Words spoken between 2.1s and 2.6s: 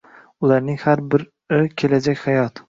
hayot.